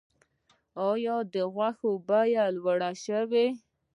[0.89, 3.47] آیا د غوښې بیه لوړه شوې؟